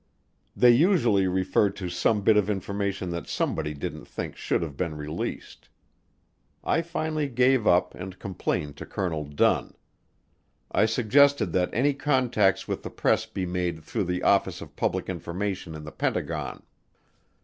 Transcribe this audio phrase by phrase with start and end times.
[0.55, 4.97] They usually referred to some bit of information that somebody didn't think should have been
[4.97, 5.69] released.
[6.63, 9.75] I finally gave up and complained to Colonel Dunn.
[10.71, 15.07] I suggested that any contacts with the press be made through the Office of Public
[15.07, 16.63] Information in the Pentagon.